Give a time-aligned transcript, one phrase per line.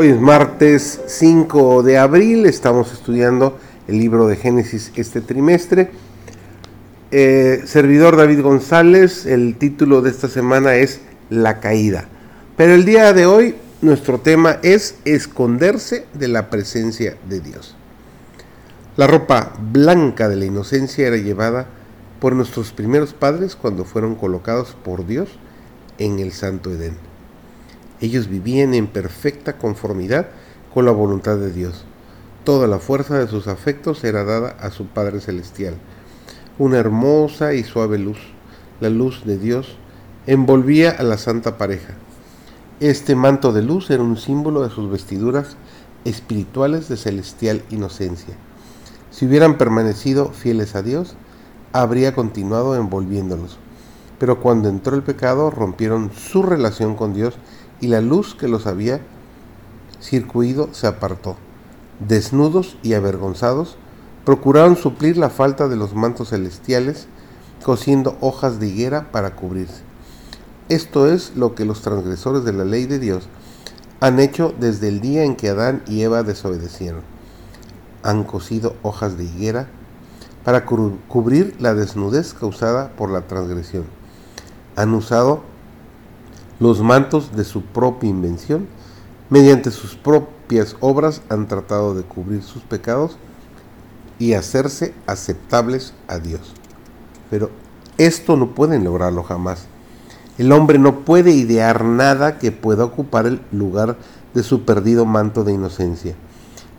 [0.00, 3.58] Hoy es martes 5 de abril, estamos estudiando
[3.88, 5.90] el libro de Génesis este trimestre.
[7.10, 12.06] Eh, servidor David González, el título de esta semana es La caída.
[12.56, 17.74] Pero el día de hoy nuestro tema es esconderse de la presencia de Dios.
[18.96, 21.66] La ropa blanca de la inocencia era llevada
[22.20, 25.28] por nuestros primeros padres cuando fueron colocados por Dios
[25.98, 27.17] en el Santo Edén.
[28.00, 30.28] Ellos vivían en perfecta conformidad
[30.72, 31.84] con la voluntad de Dios.
[32.44, 35.74] Toda la fuerza de sus afectos era dada a su Padre Celestial.
[36.58, 38.18] Una hermosa y suave luz,
[38.80, 39.76] la luz de Dios,
[40.26, 41.94] envolvía a la santa pareja.
[42.80, 45.56] Este manto de luz era un símbolo de sus vestiduras
[46.04, 48.34] espirituales de celestial inocencia.
[49.10, 51.16] Si hubieran permanecido fieles a Dios,
[51.72, 53.58] habría continuado envolviéndolos.
[54.18, 57.34] Pero cuando entró el pecado, rompieron su relación con Dios
[57.80, 59.00] y la luz que los había
[60.00, 61.36] circuido se apartó.
[62.00, 63.76] Desnudos y avergonzados,
[64.24, 67.06] procuraron suplir la falta de los mantos celestiales,
[67.62, 69.82] cosiendo hojas de higuera para cubrirse.
[70.68, 73.28] Esto es lo que los transgresores de la ley de Dios
[74.00, 77.00] han hecho desde el día en que Adán y Eva desobedecieron.
[78.02, 79.68] Han cosido hojas de higuera
[80.44, 83.84] para cubrir la desnudez causada por la transgresión.
[84.76, 85.42] Han usado
[86.60, 88.66] los mantos de su propia invención,
[89.30, 93.16] mediante sus propias obras han tratado de cubrir sus pecados
[94.18, 96.54] y hacerse aceptables a Dios.
[97.30, 97.50] Pero
[97.98, 99.66] esto no pueden lograrlo jamás.
[100.38, 103.96] El hombre no puede idear nada que pueda ocupar el lugar
[104.34, 106.14] de su perdido manto de inocencia.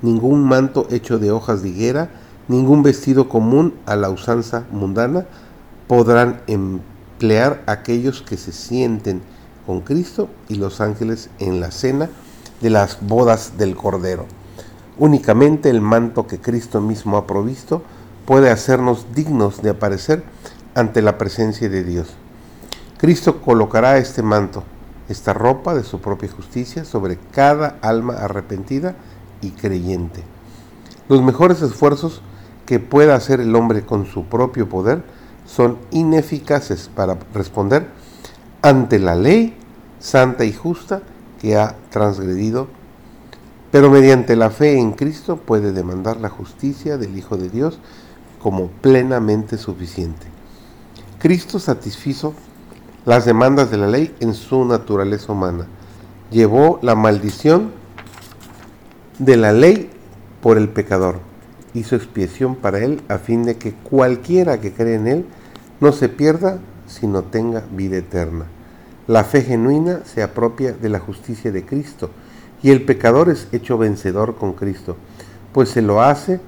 [0.00, 2.10] Ningún manto hecho de hojas de higuera,
[2.46, 5.26] ningún vestido común a la usanza mundana
[5.88, 9.22] podrán emplear aquellos que se sienten
[9.68, 12.08] con Cristo y los ángeles en la cena
[12.62, 14.24] de las bodas del Cordero.
[14.96, 17.82] Únicamente el manto que Cristo mismo ha provisto
[18.24, 20.24] puede hacernos dignos de aparecer
[20.74, 22.08] ante la presencia de Dios.
[22.96, 24.64] Cristo colocará este manto,
[25.10, 28.96] esta ropa de su propia justicia sobre cada alma arrepentida
[29.42, 30.24] y creyente.
[31.10, 32.22] Los mejores esfuerzos
[32.64, 35.02] que pueda hacer el hombre con su propio poder
[35.44, 37.86] son ineficaces para responder
[38.62, 39.57] ante la ley
[39.98, 41.02] santa y justa
[41.40, 42.68] que ha transgredido,
[43.70, 47.78] pero mediante la fe en Cristo puede demandar la justicia del Hijo de Dios
[48.40, 50.26] como plenamente suficiente.
[51.18, 52.34] Cristo satisfizo
[53.04, 55.66] las demandas de la ley en su naturaleza humana.
[56.30, 57.72] Llevó la maldición
[59.18, 59.90] de la ley
[60.40, 61.18] por el pecador.
[61.74, 65.26] Hizo expiación para él a fin de que cualquiera que cree en él
[65.80, 68.46] no se pierda, sino tenga vida eterna.
[69.08, 72.10] La fe genuina se apropia de la justicia de Cristo
[72.62, 74.98] y el pecador es hecho vencedor con Cristo,
[75.54, 76.40] pues se lo hace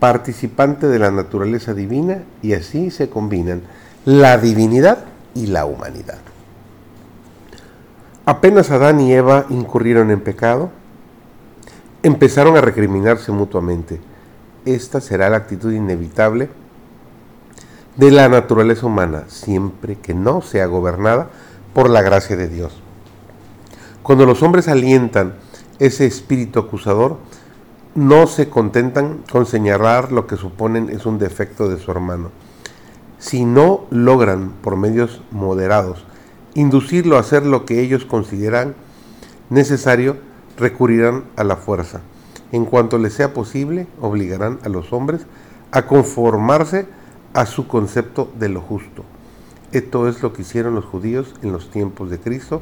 [0.00, 3.62] participante de la naturaleza divina y así se combinan
[4.04, 5.04] la divinidad
[5.36, 6.18] y la humanidad.
[8.24, 10.70] Apenas Adán y Eva incurrieron en pecado,
[12.02, 14.00] empezaron a recriminarse mutuamente.
[14.64, 16.48] Esta será la actitud inevitable
[17.96, 21.30] de la naturaleza humana, siempre que no sea gobernada
[21.74, 22.72] por la gracia de Dios.
[24.02, 25.34] Cuando los hombres alientan
[25.78, 27.18] ese espíritu acusador,
[27.94, 32.30] no se contentan con señalar lo que suponen es un defecto de su hermano.
[33.18, 36.04] Si no logran, por medios moderados,
[36.54, 38.74] inducirlo a hacer lo que ellos consideran
[39.50, 40.16] necesario,
[40.56, 42.00] recurrirán a la fuerza.
[42.50, 45.22] En cuanto les sea posible, obligarán a los hombres
[45.70, 46.86] a conformarse
[47.34, 49.04] a su concepto de lo justo.
[49.72, 52.60] Esto es lo que hicieron los judíos en los tiempos de Cristo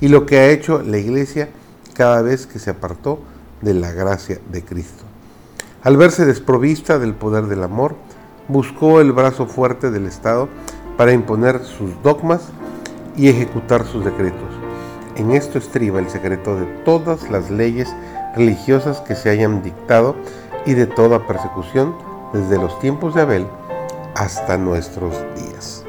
[0.00, 1.48] y lo que ha hecho la iglesia
[1.94, 3.18] cada vez que se apartó
[3.62, 5.04] de la gracia de Cristo.
[5.82, 7.94] Al verse desprovista del poder del amor,
[8.48, 10.48] buscó el brazo fuerte del Estado
[10.98, 12.42] para imponer sus dogmas
[13.16, 14.50] y ejecutar sus decretos.
[15.16, 17.88] En esto estriba el secreto de todas las leyes
[18.36, 20.14] religiosas que se hayan dictado
[20.66, 21.94] y de toda persecución
[22.34, 23.46] desde los tiempos de Abel
[24.14, 25.84] hasta nuestros días.